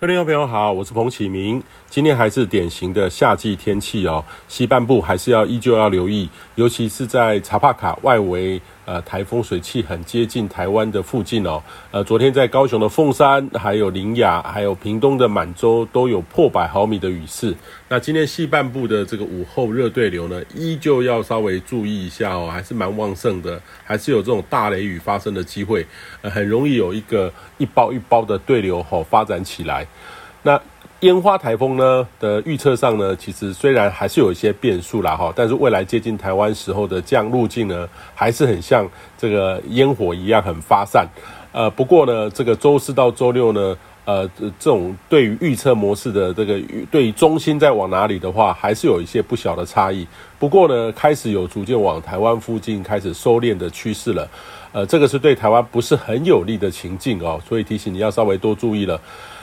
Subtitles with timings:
[0.00, 1.60] 各位朋友好，我是彭启明。
[1.90, 8.62] 今天还是典型的夏季天气哦，西半部还是要依旧要留意，尤其是在查帕卡外围。
[8.88, 11.62] 呃，台风水汽很接近台湾的附近哦。
[11.90, 17.54] 呃，昨天在高雄的凤山、还有苓雅、还有屏东的满洲都有破百毫米的雨势。
[17.86, 25.86] 那今天西半部的这个午后热对流呢，依旧要稍微注意一下哦，还是蛮旺盛的，还是有这种大雷雨发生的机会。
[26.22, 29.86] 呃，很容易有一个一包一包的对流吼、发展起来。
[30.42, 30.58] 那
[31.00, 38.84] 烟花台风呢的预测上呢，其实虽然还是有一些变数啦哈，但是未来接近台湾时候的降路径呢，还是很像
[39.16, 41.06] 这个烟火一样很发散。
[41.52, 43.76] 呃，不过呢，这个周四到周六呢，
[44.08, 46.58] 呃，这种对于预测模式的这个
[46.90, 50.06] 对于中心在往哪里的话，还是有一些不小的差异。
[50.38, 54.26] 不过呢，开始有逐渐往台湾附近开始收敛的趋势了。
[54.72, 58.98] 呃，这个是对台湾不是很有利的情境哦，所以提醒你要稍微多注意了。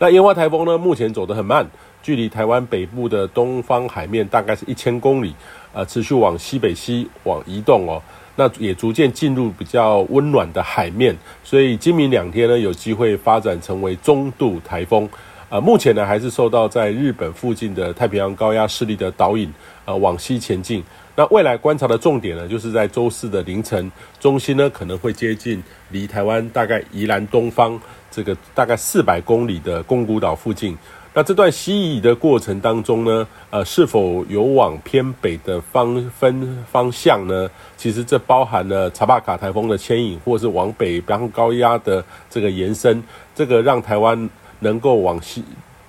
[0.00, 1.64] 那烟花台风呢，目前走得很慢，
[2.02, 5.32] 距离台湾北部的东方海面大概是一千公里，
[5.72, 8.02] 呃，持续往西北西往移动哦。
[8.40, 15.08] 那也逐渐进入比较温暖的海面，所以今明两天呢，有机会发展成为中度台风。
[15.48, 19.52] 呃，目前呢，还是受到在日本附近的太平洋高压势力的导引，
[19.86, 20.84] 呃，往西前进。
[21.16, 27.80] 那未来观察的重点呢，就是在周四的凌晨，中心呢可能会接近离台湾大概宜兰东方。
[28.10, 30.76] 这个大概四百公里的宫古岛附近，
[31.18, 37.50] 那这段西移的过程当中呢，呃，是否有往偏北的方分方向呢？
[37.76, 43.02] 其实这包含了查帕卡台风的牵引，或是往北方高压的这个延伸，
[43.34, 45.42] 这个让台湾能够往西。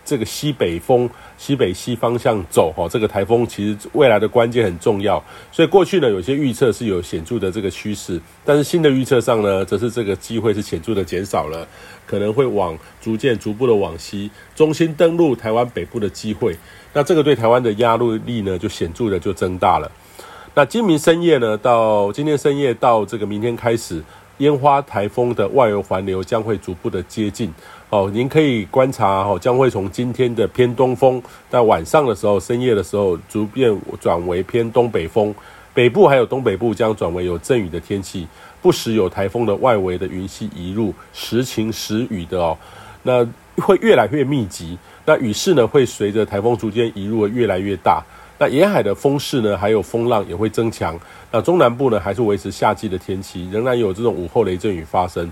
[0.10, 1.08] 这个西北风、
[1.38, 5.24] 西北西方向走，哈，这个台风其实未来的关键很重要。
[5.52, 11.68] 所以过去呢，有些预测是有显著的这个趋势，但是新的预测上呢，则是这个机会是显著的减少了，
[12.08, 16.58] 可能会往逐渐、逐步的往西，中心登陆台湾北部的机会。
[16.92, 19.92] 那这个对台湾的压力呢，就显著的就增大了。
[20.56, 24.04] 那今明深夜呢，到今天深夜到这个明天开始。
[24.40, 27.54] 烟花台风的外围环流将会逐步的接近。
[27.90, 35.34] 哦，您可以观察哦，将会从今天的偏东风，在晚上的时候、深夜的时候，逐渐转为偏东北风，
[35.74, 38.28] 北部还有东北部将转为有阵雨的天气，
[38.62, 42.56] 不时有台风的外围的云系移入，时晴时雨的哦，
[43.02, 43.26] 那
[43.58, 48.04] 会越来越密集，那雨势呢会随着台风逐渐移入而越来越大。
[48.40, 50.98] 那沿海的风势呢，还有风浪也会增强。
[51.30, 55.30] 那中南部呢，还是维持夏季的天气，仍然有这种午后雷阵雨发生。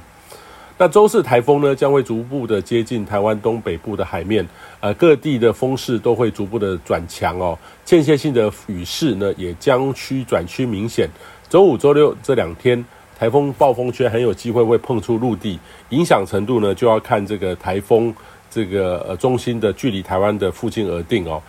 [0.78, 4.46] 那周四台风呢，将会逐步的接近台湾东北部的海面，
[4.82, 7.58] 呃，各地的风势都会逐步的转强哦。
[7.84, 11.10] 间歇性的雨势呢，也将趋转趋明显。
[11.50, 12.86] 周五、周六这两天，
[13.18, 15.58] 台风暴风圈很有机会会碰触陆地，
[15.90, 18.14] 影响程度呢，就要看这个台风
[18.52, 21.42] 这个呃中心的距离台湾的附近而定哦。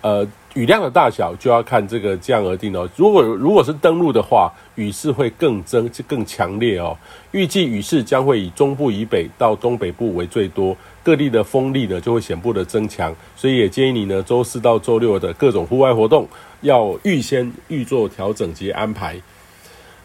[0.00, 2.88] 呃，雨量的大小就要看这个这样而定哦。
[2.94, 6.96] 如果如果是登陆的话，雨势会更增，更强烈哦。
[7.32, 13.14] 预计雨势将会以中部以北到东北部为最多，各地的风力呢就会显著的增强。
[13.34, 16.28] 所以也建议你呢，周四到周六的各种户外活动
[16.60, 19.20] 要预先预做调整及安排。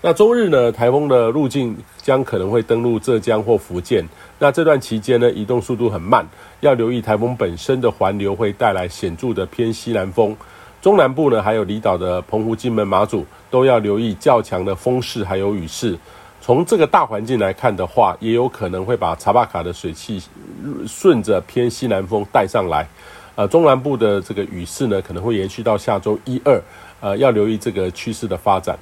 [0.05, 4.05] 那周日呢，台风的路径将可能会登陆浙江或福建。
[4.37, 6.27] 那这段期间呢，移动速度很慢，
[6.59, 10.35] 要留意台风本身的环流会带来显著的偏西南风。
[10.81, 15.97] 中南部呢，还有离岛的澎湖、金门、马祖，都要留意较强的风势还有雨势。
[16.41, 20.21] 从这个大环境来看的话，也有可能会把查巴卡的水汽
[20.85, 22.85] 顺着偏西南风带上来。
[23.35, 26.61] 呃，中南部的这个雨势呢，可能会延续到下周一二。
[26.99, 28.77] 呃，要留意这个趋势的发展。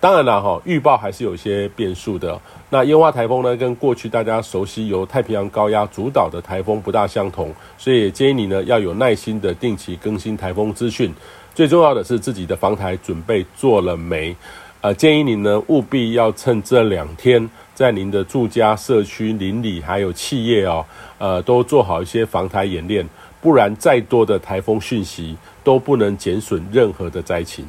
[0.00, 2.40] 当然了，哈，预报还是有些变数的。
[2.70, 11.12] 那烟花台风呢，跟过去大家熟悉由太平洋高压主导的台风不大相同，所以建议你呢要有耐心的定期更新台风资讯。
[11.54, 14.34] 最重要的是自己的防台准备做了没？
[14.80, 20.82] 呃，建议你呢务必要趁这两天，在您的住家、社区、邻里还有企业哦，
[21.18, 23.06] 呃，都做好一些防台演练，
[23.42, 27.66] 不然再多的台风讯息都不能减损任何的灾情。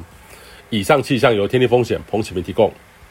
[0.72, 2.72] 以上气象由天气风险彭启明提供。